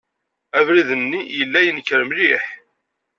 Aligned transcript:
Abrid-nni 0.57 1.21
yella 1.37 1.59
yenker 1.65 2.01
mliḥ. 2.05 2.45